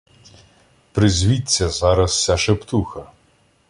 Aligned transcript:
Призвідця 0.91 1.69
зараз 1.69 2.23
ся 2.23 2.37
шептуха 2.37 3.11